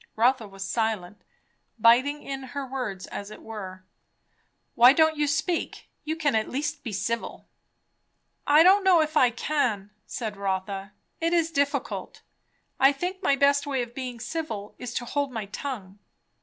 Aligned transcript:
Rotha 0.15 0.47
was 0.47 0.63
silent, 0.67 1.23
biting 1.77 2.23
in 2.23 2.41
her 2.57 2.65
words, 2.65 3.05
as 3.05 3.29
it 3.29 3.43
were. 3.43 3.85
"Why 4.73 4.93
don't 4.93 5.15
you 5.15 5.27
speak? 5.27 5.89
You 6.03 6.15
can 6.15 6.33
at 6.33 6.49
least 6.49 6.83
be 6.83 6.91
civil." 6.91 7.47
"I 8.47 8.63
don't 8.63 8.83
know 8.83 9.01
if 9.01 9.15
I 9.15 9.29
can," 9.29 9.91
said 10.07 10.37
Rotha. 10.37 10.93
"It 11.19 11.33
is 11.33 11.51
difficult. 11.51 12.23
I 12.79 12.91
think 12.91 13.21
my 13.21 13.35
best 13.35 13.67
way 13.67 13.83
of 13.83 13.93
being 13.93 14.19
civil 14.19 14.73
is 14.79 14.95
to 14.95 15.05
hold 15.05 15.31
my 15.31 15.45
tongue. 15.45 15.99